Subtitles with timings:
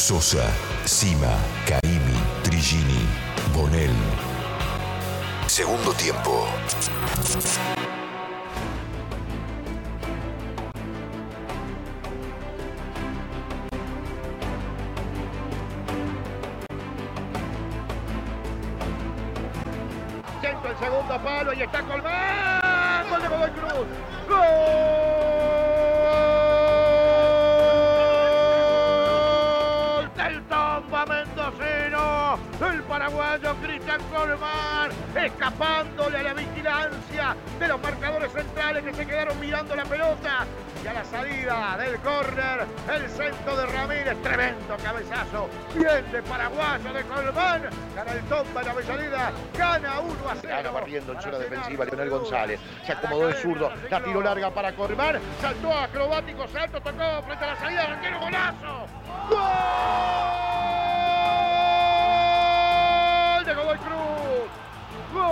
[0.00, 0.50] Sosa,
[0.86, 3.06] Sima, Caimi, Trigini,
[3.52, 3.94] Bonel.
[5.46, 6.48] Segundo tiempo.
[30.50, 32.38] Tomba Mendocino.
[32.60, 39.38] El paraguayo Cristian Colmán escapándole a la vigilancia de los marcadores centrales que se quedaron
[39.38, 40.46] mirando la pelota.
[40.82, 45.48] Y a la salida del córner, el centro de Ramírez, tremendo cabezazo.
[45.74, 47.62] Bien de paraguayo de Colmán.
[47.94, 49.32] Gana el Tomba en la salida.
[49.56, 50.54] Gana 1 a 0.
[50.56, 52.60] Gana barriendo en zona defensiva Leonel González.
[52.84, 53.70] Se acomodó el zurdo.
[53.88, 55.20] La tiro larga para Colmán.
[55.40, 57.82] Saltó acrobático, salto, tocó frente a la salida.
[57.84, 58.79] Arquero golazo.
[59.30, 59.38] ¡Gol
[63.44, 64.50] de Godoy Cruz!
[65.12, 65.30] ¡Gol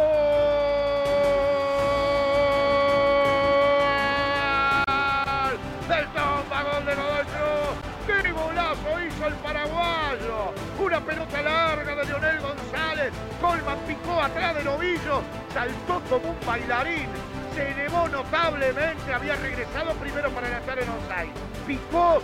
[5.89, 6.63] del Tomba!
[6.63, 7.75] ¡Gol de Godoy Cruz!
[8.07, 10.55] ¡Qué golazo hizo el paraguayo!
[10.79, 13.13] Una pelota larga de Leonel González.
[13.41, 15.23] Colman picó atrás del ovillo.
[15.53, 17.09] Saltó como un bailarín.
[17.55, 19.13] Se elevó notablemente.
[19.13, 21.33] Había regresado primero para lanzar en offside.
[21.67, 22.23] Picó.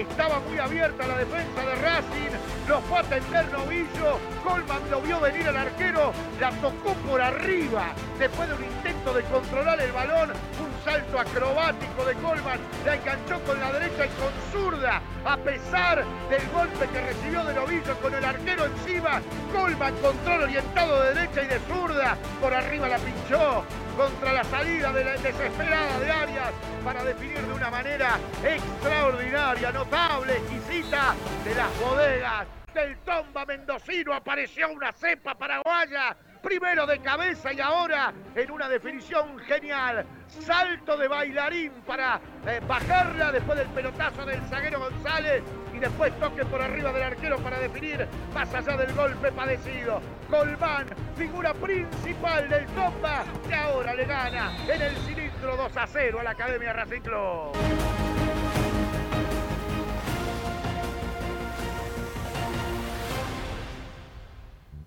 [0.00, 2.55] Estaba muy abierta la defensa de Racing.
[2.68, 4.18] Lo fue a tender novillo.
[4.42, 6.12] Colman lo vio venir al arquero.
[6.40, 7.92] La tocó por arriba.
[8.18, 10.30] Después de un intento de controlar el balón.
[10.30, 12.58] Un salto acrobático de Colman.
[12.84, 15.00] La enganchó con la derecha y con zurda.
[15.24, 19.22] A pesar del golpe que recibió de novillo con el arquero encima.
[19.52, 22.16] Colman control orientado de derecha y de zurda.
[22.40, 23.64] Por arriba la pinchó
[23.96, 26.52] contra la salida de la desesperada de Arias
[26.84, 31.14] para definir de una manera extraordinaria, notable, exquisita
[31.44, 34.12] de las bodegas del Tomba Mendocino.
[34.12, 40.04] Apareció una cepa paraguaya, primero de cabeza y ahora en una definición genial.
[40.28, 45.42] Salto de bailarín para eh, bajarla después del pelotazo del zaguero González
[45.74, 50.02] y después toque por arriba del arquero para definir más allá del golpe padecido.
[50.28, 50.86] Colmán,
[51.16, 56.22] figura principal del Tomba, que ahora le gana en el cilindro 2 a 0 a
[56.24, 57.00] la Academia Racing.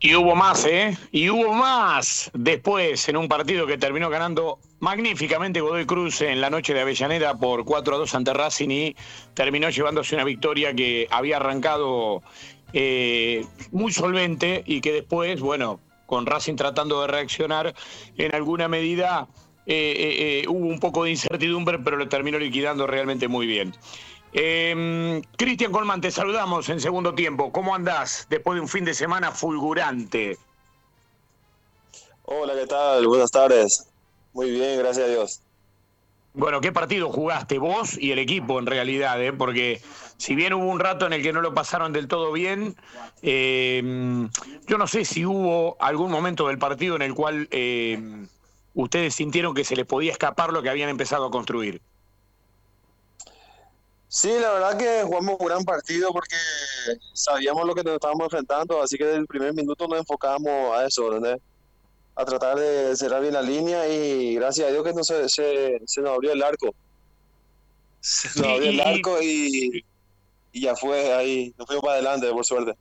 [0.01, 0.97] Y hubo más, ¿eh?
[1.11, 6.49] Y hubo más después en un partido que terminó ganando magníficamente Godoy Cruz en la
[6.49, 8.95] noche de Avellaneda por 4 a 2 ante Racing y
[9.33, 12.23] terminó llevándose una victoria que había arrancado
[12.71, 17.75] eh, muy solvente y que después, bueno, con Racing tratando de reaccionar,
[18.17, 19.27] en alguna medida
[19.71, 23.71] eh, eh, eh, hubo un poco de incertidumbre, pero lo terminó liquidando realmente muy bien.
[24.33, 27.51] Eh, Cristian Colman, te saludamos en segundo tiempo.
[27.51, 30.37] ¿Cómo andás después de un fin de semana fulgurante?
[32.23, 33.07] Hola, ¿qué tal?
[33.07, 33.87] Buenas tardes.
[34.33, 35.41] Muy bien, gracias a Dios.
[36.33, 39.21] Bueno, ¿qué partido jugaste vos y el equipo en realidad?
[39.23, 39.33] eh?
[39.33, 39.81] Porque
[40.17, 42.75] si bien hubo un rato en el que no lo pasaron del todo bien,
[43.23, 43.81] eh,
[44.67, 47.99] yo no sé si hubo algún momento del partido en el cual eh,
[48.75, 51.81] ustedes sintieron que se les podía escapar lo que habían empezado a construir.
[54.11, 56.35] Sí, la verdad que jugamos un gran partido porque
[57.13, 60.87] sabíamos lo que nos estábamos enfrentando, así que desde el primer minuto nos enfocábamos a
[60.87, 61.09] eso.
[62.15, 65.79] A tratar de cerrar bien la línea y gracias a Dios que no se, se,
[65.85, 66.75] se nos abrió el arco.
[68.01, 69.85] Se nos Sí, abrió el arco y,
[70.51, 72.73] y ya fue ahí, nos fuimos para adelante, por suerte.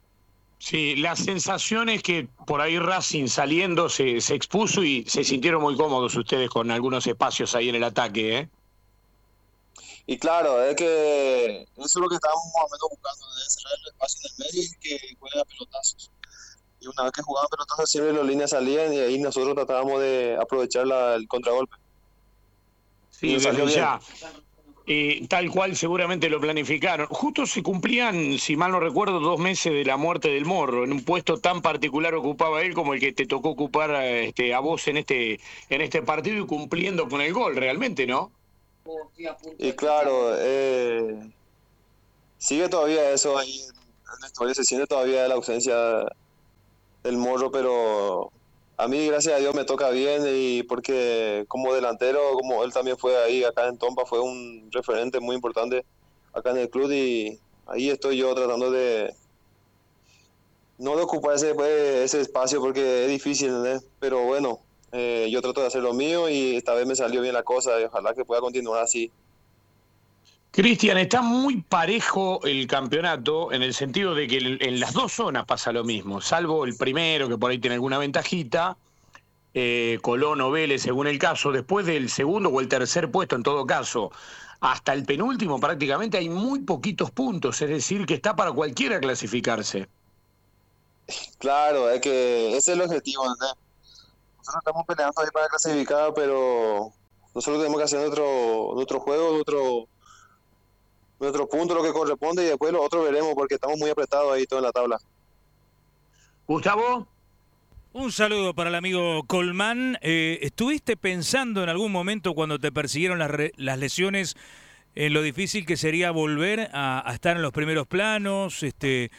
[0.59, 5.62] Sí, la sensación es que por ahí Racing saliendo se, se expuso y se sintieron
[5.62, 8.50] muy cómodos ustedes con algunos espacios ahí en el ataque, ¿eh?
[10.11, 13.79] Y claro, es que eso es lo que estábamos más o menos buscando, de cerrar
[13.79, 16.11] el espacio en el medio y que jueguen a pelotazos.
[16.81, 20.39] Y una vez que jugaban pelotazos, siempre las líneas salían y ahí nosotros tratábamos de
[20.41, 21.77] aprovechar la- el contragolpe.
[23.11, 24.01] Sí, desde ya.
[24.87, 27.07] Eh, tal cual seguramente lo planificaron.
[27.09, 30.84] Justo se cumplían, si mal no recuerdo, dos meses de la muerte del Morro.
[30.84, 34.61] En un puesto tan particular ocupaba él como el que te tocó ocupar este, a
[34.61, 35.39] vos en este,
[35.69, 38.33] en este partido y cumpliendo con el gol, realmente, ¿no?
[39.59, 41.33] Y claro, eh,
[42.39, 45.77] sigue todavía eso ahí en la historia, se siente todavía la ausencia
[47.03, 48.31] del morro, pero
[48.77, 52.97] a mí, gracias a Dios, me toca bien y porque como delantero, como él también
[52.97, 55.85] fue ahí acá en Tompa, fue un referente muy importante
[56.33, 59.15] acá en el club y ahí estoy yo tratando de
[60.79, 61.71] no de ocupar ese, pues,
[62.05, 63.85] ese espacio porque es difícil, ¿entendés?
[63.99, 64.61] Pero bueno,
[64.93, 67.81] eh, yo trato de hacer lo mío y esta vez me salió bien la cosa
[67.81, 69.11] y ojalá que pueda continuar así.
[70.51, 75.45] Cristian, está muy parejo el campeonato en el sentido de que en las dos zonas
[75.45, 78.77] pasa lo mismo, salvo el primero que por ahí tiene alguna ventajita,
[79.55, 83.43] eh, Colón o Vélez según el caso, después del segundo o el tercer puesto en
[83.43, 84.11] todo caso,
[84.61, 89.87] hasta el penúltimo prácticamente hay muy poquitos puntos, es decir, que está para cualquiera clasificarse.
[91.39, 93.25] Claro, es que ese es el objetivo,
[94.48, 96.91] Nosotros estamos peleando ahí para clasificar, pero
[97.34, 99.89] nosotros tenemos que hacer nuestro, nuestro juego, nuestro,
[101.21, 104.47] nuestro punto, lo que corresponde, y después lo otro veremos, porque estamos muy apretados ahí
[104.47, 104.98] todo en la tabla.
[106.47, 107.06] Gustavo.
[107.92, 109.98] Un saludo para el amigo Colmán.
[110.00, 114.34] Eh, ¿Estuviste pensando en algún momento cuando te persiguieron las, las lesiones
[114.94, 118.62] en lo difícil que sería volver a, estar en los primeros planos?
[118.62, 119.10] Este,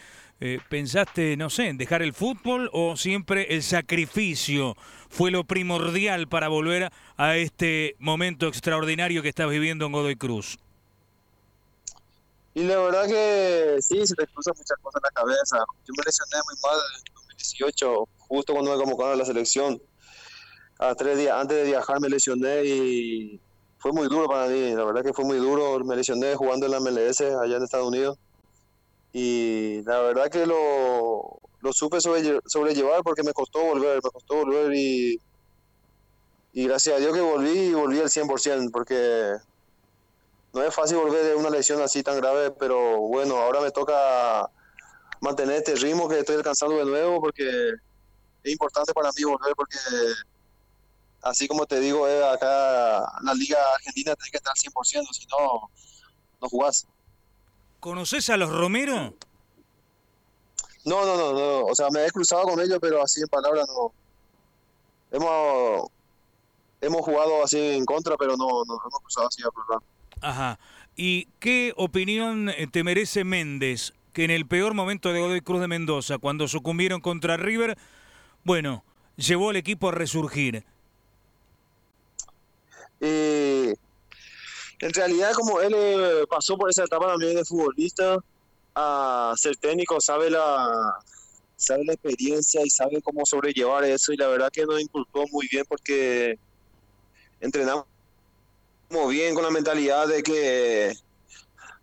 [0.42, 4.78] eh, ¿Pensaste, no sé, en dejar el fútbol o siempre el sacrificio
[5.10, 10.58] fue lo primordial para volver a este momento extraordinario que estás viviendo en Godoy Cruz?
[12.54, 15.58] Y la verdad que sí, se te cruzan muchas cosas en la cabeza.
[15.86, 19.82] Yo me lesioné muy mal en 2018, justo cuando me convocaron a la selección.
[20.80, 23.42] A tres días antes de viajar me lesioné y
[23.78, 24.74] fue muy duro para mí.
[24.74, 25.84] La verdad que fue muy duro.
[25.84, 28.18] Me lesioné jugando en la MLS allá en Estados Unidos.
[29.12, 34.74] Y la verdad que lo, lo supe sobrellevar porque me costó volver, me costó volver
[34.74, 35.20] y,
[36.54, 39.36] y gracias a Dios que volví y volví al 100% porque
[40.54, 44.50] no es fácil volver de una lesión así tan grave, pero bueno, ahora me toca
[45.22, 47.74] mantener este ritmo que estoy alcanzando de nuevo porque
[48.44, 49.78] es importante para mí volver porque
[51.22, 55.26] así como te digo, eh, acá la liga argentina tenés que estar al 100%, si
[55.28, 55.70] no,
[56.42, 56.88] no jugás.
[57.80, 59.14] ¿Conoces a los Romero?
[60.86, 63.68] No, no, no, no, o sea, me he cruzado con ellos, pero así en palabras
[63.68, 63.94] no.
[65.12, 65.90] Hemos,
[66.82, 69.84] hemos jugado así en contra, pero no, no hemos cruzado así a programa.
[70.22, 70.60] Ajá.
[70.96, 75.62] ¿Y qué opinión eh, te merece Méndez, que en el peor momento de Godoy Cruz
[75.62, 77.78] de Mendoza, cuando sucumbieron contra River,
[78.44, 78.84] bueno,
[79.16, 80.66] llevó al equipo a resurgir?
[83.00, 83.76] Eh,
[84.80, 88.18] en realidad, como él eh, pasó por esa etapa también de futbolista,
[88.76, 91.00] a ser técnico, sabe la,
[91.56, 95.48] sabe la experiencia y sabe cómo sobrellevar eso y la verdad que nos inculcó muy
[95.52, 96.38] bien porque
[97.42, 97.86] entrenamos
[99.10, 100.94] bien con la mentalidad de que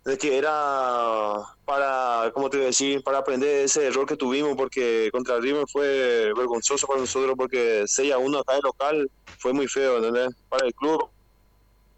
[0.07, 5.37] de que era para, como te decir, para aprender ese error que tuvimos, porque contra
[5.37, 10.01] River fue vergonzoso para nosotros, porque 6 a 1 acá de local fue muy feo.
[10.47, 11.09] Para el club,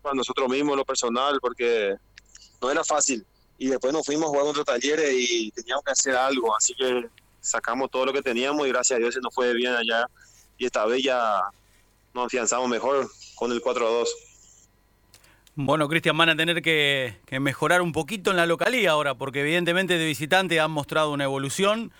[0.01, 1.95] para nosotros mismos, lo personal, porque
[2.61, 3.25] no era fácil.
[3.57, 7.07] Y después nos fuimos a jugar contra Talleres y teníamos que hacer algo, así que
[7.41, 10.05] sacamos todo lo que teníamos y gracias a Dios se nos fue bien allá.
[10.57, 11.41] Y esta vez ya
[12.13, 14.09] nos afianzamos mejor con el 4 a 2.
[15.55, 19.97] Bueno, Cristian, van a tener que, mejorar un poquito en la localía ahora, porque evidentemente
[19.97, 21.91] de visitante han mostrado una evolución.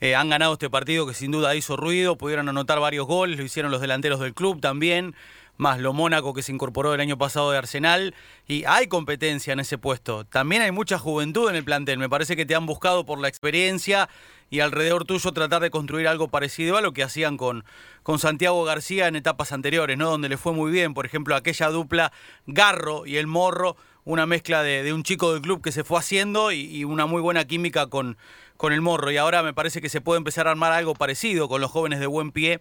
[0.00, 3.44] Eh, han ganado este partido que sin duda hizo ruido, pudieron anotar varios goles, lo
[3.44, 5.14] hicieron los delanteros del club también,
[5.60, 8.14] más lo Mónaco que se incorporó el año pasado de Arsenal,
[8.48, 10.24] y hay competencia en ese puesto.
[10.24, 13.28] También hay mucha juventud en el plantel, me parece que te han buscado por la
[13.28, 14.08] experiencia
[14.48, 17.64] y alrededor tuyo tratar de construir algo parecido a lo que hacían con,
[18.02, 20.10] con Santiago García en etapas anteriores, ¿no?
[20.10, 22.10] Donde le fue muy bien, por ejemplo, aquella dupla
[22.46, 26.52] Garro y el Morro, una mezcla de, un chico del club que se fue haciendo
[26.52, 28.16] y, una muy buena química con,
[28.56, 29.10] con el Morro.
[29.10, 32.00] Y ahora me parece que se puede empezar a armar algo parecido con los jóvenes
[32.00, 32.60] de buen pie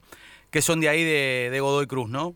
[0.51, 2.35] que son de ahí de, de Godoy Cruz, ¿no?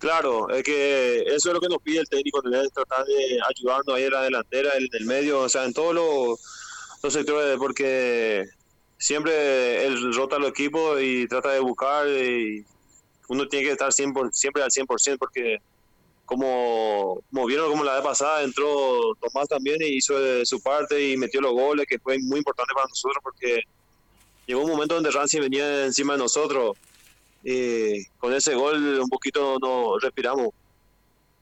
[0.00, 4.04] Claro, es que eso es lo que nos pide el técnico, tratar de ayudarnos ahí
[4.04, 6.40] en la delantera, en el medio, o sea, en todos los
[7.02, 8.46] los sectores porque
[8.98, 12.64] siempre él rota los equipos y trata de buscar y
[13.28, 15.58] uno tiene que estar siempre, siempre al 100% porque
[16.26, 20.14] como, como vieron como la vez pasada entró Tomás también y hizo
[20.44, 23.62] su parte y metió los goles que fue muy importante para nosotros porque
[24.46, 26.76] llegó un momento donde Rancy venía encima de nosotros
[27.44, 30.50] y con ese gol un poquito nos respiramos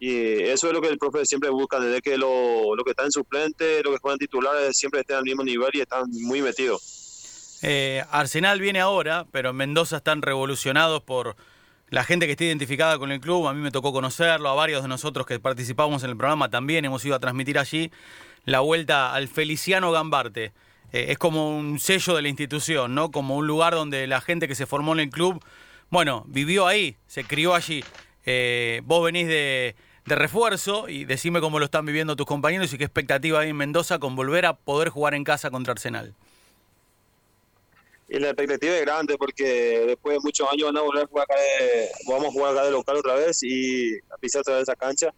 [0.01, 3.05] y eso es lo que el profe siempre busca, desde que lo, lo que está
[3.05, 7.59] en suplente, lo que juegan titulares, siempre estén al mismo nivel y están muy metidos.
[7.63, 11.35] Eh, Arsenal viene ahora, pero en Mendoza están revolucionados por
[11.91, 13.49] la gente que está identificada con el club.
[13.49, 16.85] A mí me tocó conocerlo, a varios de nosotros que participamos en el programa también
[16.85, 17.91] hemos ido a transmitir allí
[18.45, 20.53] la vuelta al Feliciano Gambarte.
[20.93, 23.11] Eh, es como un sello de la institución, ¿no?
[23.11, 25.43] Como un lugar donde la gente que se formó en el club,
[25.91, 27.83] bueno, vivió ahí, se crió allí.
[28.27, 32.85] Eh, vos venís de, refuerzo y decime cómo lo están viviendo tus compañeros y qué
[32.85, 36.15] expectativa hay en Mendoza con volver a poder jugar en casa contra Arsenal.
[38.09, 41.27] Y la expectativa es grande porque después de muchos años vamos a volver a jugar
[41.31, 44.63] acá de, vamos a jugar acá de local otra vez y a pisar otra vez
[44.63, 45.13] esa cancha.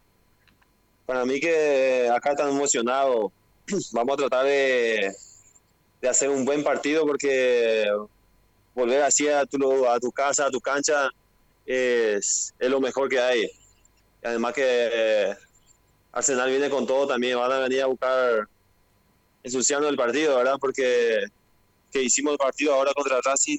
[1.07, 3.33] para mí que acá están emocionados.
[3.93, 5.13] Vamos a tratar de
[6.09, 7.87] hacer un buen partido porque
[8.81, 11.11] volver así a tu, a tu casa, a tu cancha,
[11.67, 13.51] es, es lo mejor que hay.
[14.23, 15.37] además que eh,
[16.13, 18.49] Arsenal viene con todo también, van a venir a buscar
[19.43, 20.57] ensuciando el partido, ¿verdad?
[20.61, 21.25] Porque
[21.93, 23.59] que hicimos el partido ahora contra Racing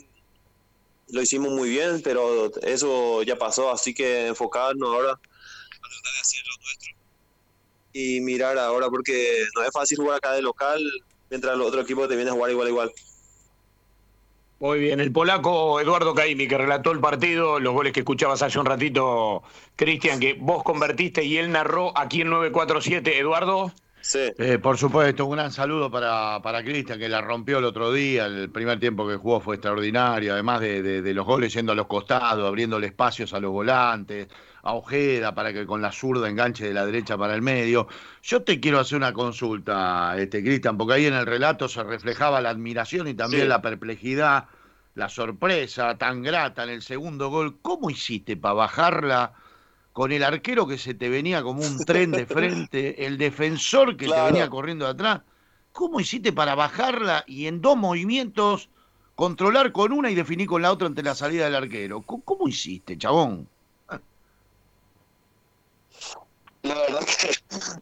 [1.10, 6.20] lo hicimos muy bien, pero eso ya pasó, así que enfocarnos ahora a tratar de
[6.22, 6.92] hacer lo nuestro
[7.94, 10.80] y mirar ahora porque no es fácil jugar acá de local
[11.30, 12.92] mientras los otros equipos te vienen a jugar igual igual.
[14.62, 18.60] Muy bien, el polaco Eduardo Caimi, que relató el partido, los goles que escuchabas hace
[18.60, 19.42] un ratito,
[19.76, 23.18] Cristian, que vos convertiste y él narró aquí en 947.
[23.18, 23.72] Eduardo.
[24.02, 24.32] Sí.
[24.38, 28.28] Eh, por supuesto, un gran saludo para, para Cristian, que la rompió el otro día.
[28.28, 31.88] El primer tiempo que jugó fue extraordinario, además de, de los goles yendo a los
[31.88, 34.28] costados, abriéndole espacios a los volantes,
[34.64, 37.88] a Ojeda para que con la zurda enganche de la derecha para el medio.
[38.22, 42.42] Yo te quiero hacer una consulta, este, Cristian, porque ahí en el relato se reflejaba
[42.42, 44.46] la admiración y también la perplejidad,
[44.96, 47.58] la sorpresa tan grata en el segundo gol.
[47.62, 49.34] ¿Cómo hiciste para bajarla?
[49.94, 54.08] con el arquero que se te venía como un tren de frente, el defensor que
[54.08, 55.22] te venía corriendo de atrás.
[55.72, 58.70] ¿Cómo hiciste para bajarla y en dos movimientos
[59.16, 62.02] controlar con una y definir con la otra ante la salida del arquero?
[62.02, 63.48] cómo hiciste, chabón?
[66.64, 67.32] La verdad que,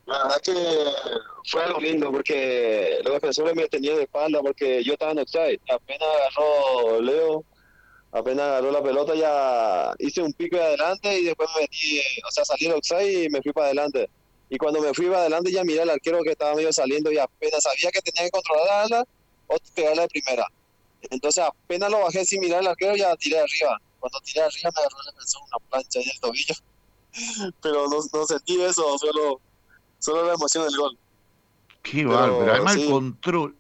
[0.06, 0.54] la verdad que
[1.46, 5.60] fue algo lindo porque los defensores me tenían de espalda porque yo estaba en offside.
[5.70, 7.44] Apenas agarró Leo,
[8.12, 12.32] apenas agarró la pelota ya hice un pico de adelante y después me metí, o
[12.32, 14.10] sea, salí del offside y me fui para adelante.
[14.50, 17.18] Y cuando me fui para adelante ya miré al arquero que estaba medio saliendo y
[17.18, 19.06] apenas sabía que tenía que controlarla
[19.48, 20.48] o pegarla de primera.
[21.10, 23.78] Entonces apenas lo bajé sin mirar al arquero ya tiré arriba.
[24.00, 26.56] Cuando tiré arriba me agarró el defensor una plancha en el tobillo
[27.62, 29.42] pero no, no, sentí eso, solo,
[30.00, 30.98] solo la emoción del gol.
[31.82, 33.56] Qué pero, pero además el control,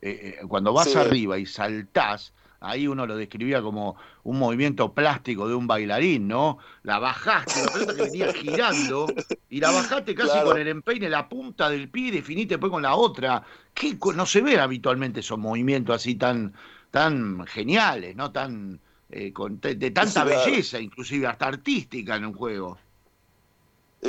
[0.00, 2.32] eh, eh, cuando vas arriba y saltás,
[2.64, 6.58] ahí uno lo describía como un movimiento plástico de un bailarín, ¿no?
[6.82, 9.06] La bajaste, la pelota que venía girando,
[9.50, 12.82] y la bajaste casi con el empeine, la punta del pie y definiste después con
[12.82, 13.42] la otra.
[13.74, 16.54] ¿Qué, no se ve habitualmente esos movimientos así tan,
[16.90, 18.32] tan geniales, ¿no?
[18.32, 18.80] Tan,
[19.10, 22.78] eh, con, de, tanta belleza, inclusive hasta artística en un juego.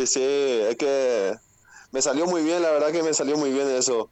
[0.03, 1.33] Sí, es que
[1.91, 4.09] me salió muy bien, la verdad que me salió muy bien eso.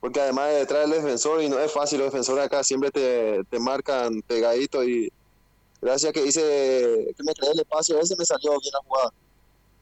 [0.00, 3.42] Porque además de traer el defensor, y no es fácil, los defensores acá siempre te,
[3.48, 5.10] te marcan pegadito y
[5.80, 9.12] gracias que hice, que me creé el espacio ese, me salió bien la jugada.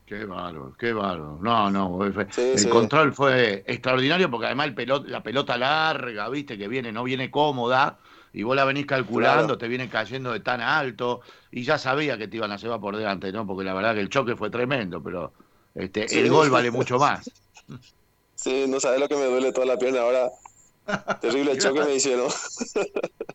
[0.07, 1.39] Qué bárbaro, qué bárbaro.
[1.41, 6.93] No, no, el control fue extraordinario porque además el la pelota larga, viste, que viene,
[6.93, 7.99] no viene cómoda,
[8.33, 11.21] y vos la venís calculando, te viene cayendo de tan alto,
[11.51, 13.47] y ya sabía que te iban a llevar por delante, ¿no?
[13.47, 15.33] Porque la verdad que el choque fue tremendo, pero
[15.75, 17.31] este, el gol vale mucho más.
[18.41, 20.31] Sí, no sabes lo que me duele toda la pierna ahora.
[21.21, 22.31] Terrible choque me hicieron.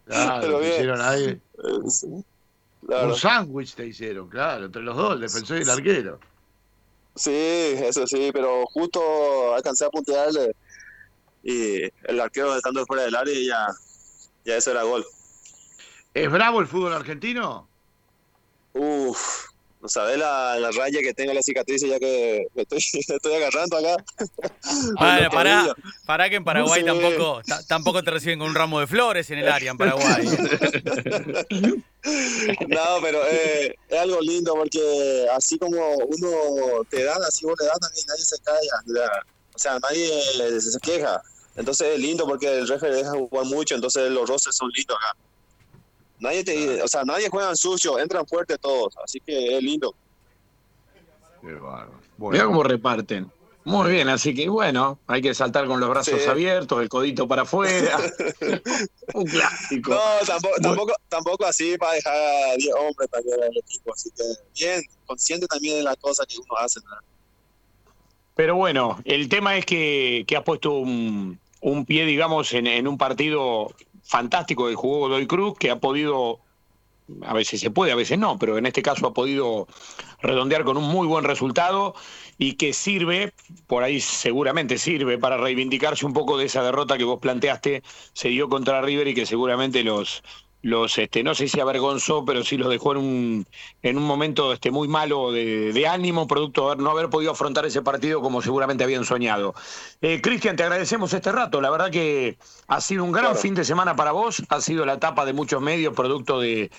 [0.07, 0.71] Claro, pero bien.
[0.71, 1.39] hicieron ahí.
[2.87, 6.19] Un sándwich te hicieron, claro, entre los dos, el defensor y el arquero.
[7.15, 10.55] Sí, eso sí, pero justo alcancé a puntearle
[11.43, 13.67] y el arquero estando fuera del área y ya
[14.45, 15.05] ya eso era gol.
[16.13, 17.67] ¿Es bravo el fútbol argentino?
[18.73, 19.47] Uf,
[19.85, 23.77] no sabes la, la, raya que tengo la cicatriz ya que me estoy, estoy agarrando
[23.77, 24.03] acá.
[24.97, 25.75] Para, para,
[26.05, 29.47] para que en Paraguay tampoco, tampoco te reciben con un ramo de flores en el
[29.47, 30.25] área en Paraguay.
[32.67, 37.67] no, pero eh, es algo lindo porque así como uno te da, así vos le
[37.67, 38.81] das también, nadie se calla.
[39.53, 40.09] O sea, nadie
[40.59, 41.21] se queja.
[41.55, 45.17] Entonces es lindo porque el referee deja jugar mucho, entonces los roces son lindos acá.
[46.19, 49.95] Nadie te, o sea, nadie juega en sucio, entran fuerte todos, así que es lindo.
[52.17, 53.31] Mira cómo reparten.
[53.65, 57.41] Muy bien, así que bueno, hay que saltar con los brazos abiertos, el codito para
[57.41, 57.97] afuera.
[59.15, 59.91] Un clásico.
[59.91, 64.23] No, tampoco, tampoco, tampoco, así para dejar a 10 hombres también el equipo, así que
[64.53, 66.79] bien, consciente también de las cosas que uno hace.
[68.35, 72.97] Pero bueno, el tema es que, que has puesto un, un pie, digamos, en, un
[72.99, 76.39] partido fantástico que jugó Godoy Cruz, que ha podido,
[77.23, 79.67] a veces se puede, a veces no, pero en este caso ha podido
[80.21, 81.95] redondear con un muy buen resultado
[82.37, 83.33] y que sirve,
[83.65, 87.81] por ahí seguramente sirve para reivindicarse un poco de esa derrota que vos planteaste,
[88.13, 90.21] se dio contra River y que seguramente los,
[90.65, 93.47] los este, no sé si avergonzó, pero sí los dejó en un,
[93.83, 97.83] en un momento este, muy malo de, ánimo, producto de no haber podido afrontar ese
[97.83, 99.53] partido como seguramente habían soñado.
[100.01, 101.61] Eh, Cristian, te agradecemos este rato.
[101.61, 104.93] La verdad que ha sido un gran fin de semana para vos, ha sido la
[104.93, 106.71] etapa de muchos medios, producto de,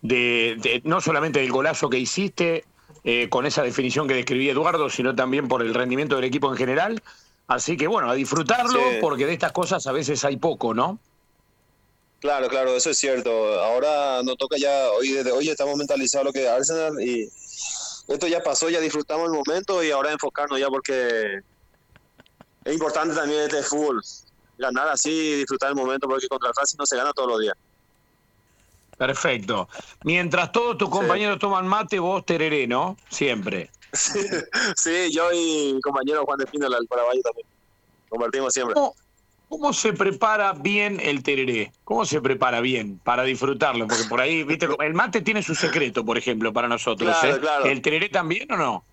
[0.00, 2.64] de, no solamente del golazo que hiciste,
[3.02, 6.56] eh, con esa definición que describí Eduardo, sino también por el rendimiento del equipo en
[6.56, 7.02] general.
[7.48, 8.98] Así que bueno, a disfrutarlo, Sí.
[9.00, 11.00] porque de estas cosas a veces hay poco, ¿no?
[12.24, 13.30] Claro, claro, eso es cierto.
[13.60, 17.28] Ahora nos toca ya, hoy desde hoy estamos mentalizados lo que es Arsenal y
[18.08, 21.42] esto ya pasó, ya disfrutamos el momento y ahora enfocarnos ya porque
[22.64, 24.02] es importante también este fútbol.
[24.56, 27.40] Ganar así y disfrutar el momento porque contra el Racing no se gana todos los
[27.40, 27.56] días.
[28.96, 29.68] Perfecto.
[30.02, 32.96] Mientras todos tus compañeros toman mate, vos tereré, ¿no?
[33.10, 33.70] Siempre.
[34.76, 37.46] Sí, yo y mi compañero Juan de Pino, el paraguayo también.
[38.08, 38.72] Compartimos siempre.
[38.72, 38.96] ¿Cómo,
[39.54, 41.70] cómo se prepara bien el tereré?
[41.84, 43.86] ¿Cómo se prepara bien para disfrutarlo?
[43.86, 47.08] Porque por ahí, viste, el mate tiene su secreto, por ejemplo, para nosotros.
[47.20, 47.40] Claro, ¿eh?
[47.40, 47.64] claro.
[47.66, 48.84] ¿El tereré también o no?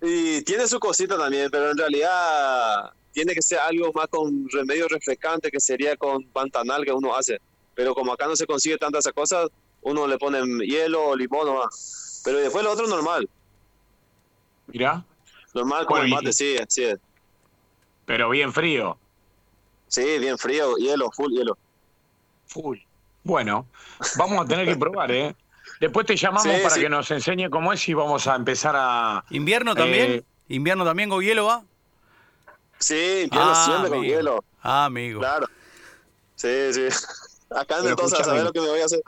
[0.00, 4.88] Y tiene su cosita también, pero en realidad tiene que ser algo más con remedio
[4.88, 7.38] refrescante que sería con pantanal que uno hace.
[7.74, 9.48] Pero como acá no se consigue tantas esas cosas,
[9.82, 12.22] uno le pone hielo o limón nomás.
[12.24, 13.28] Pero después lo otro normal.
[14.68, 15.04] Mirá.
[15.52, 16.84] Normal como el y- mate, sí, sí.
[16.84, 16.98] es.
[18.06, 18.96] Pero bien frío.
[19.88, 21.56] Sí, bien frío, hielo, full hielo.
[22.46, 22.78] Full.
[23.24, 23.66] Bueno,
[24.16, 25.34] vamos a tener que probar, ¿eh?
[25.80, 26.80] Después te llamamos Sí, para sí.
[26.80, 29.24] que nos enseñe cómo es y vamos a empezar a...
[29.30, 30.12] ¿Invierno también?
[30.12, 31.62] Eh, ¿Invierno también con hielo va?
[32.78, 34.44] Sí, hielo siempre con hielo.
[34.62, 35.20] Ah, amigo.
[35.20, 35.46] Claro.
[36.36, 36.88] Sí, sí.
[37.50, 38.24] Acá en Pero Mendoza, escúchame.
[38.24, 39.00] ¿sabes lo que me voy a hacer?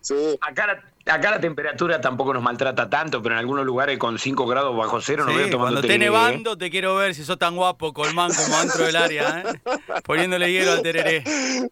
[0.00, 0.36] Sí.
[0.40, 4.46] Acá la, acá la temperatura tampoco nos maltrata tanto, pero en algunos lugares con 5
[4.46, 5.98] grados bajo cero Sí, veo tomando cuando esté ¿eh?
[5.98, 9.60] nevando te quiero ver si sos tan guapo, Colmán, como dentro del área, ¿eh?
[10.04, 11.22] Poniéndole hielo al tereré.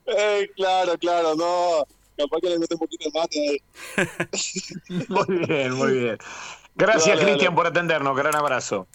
[0.06, 1.84] Eh, claro, claro, no.
[2.16, 4.06] Capaz que le mete un poquito de mate ahí.
[5.08, 6.18] Muy bien, muy bien.
[6.76, 8.16] Gracias, Cristian, por atendernos.
[8.16, 8.86] Gran abrazo.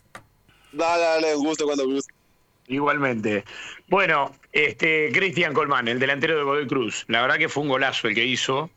[0.72, 2.13] Dale, dale, un gusto cuando guste.
[2.67, 3.43] Igualmente.
[3.88, 7.05] Bueno, este Cristian Colmán, el delantero de Godoy Cruz.
[7.07, 8.69] La verdad que fue un golazo el que hizo.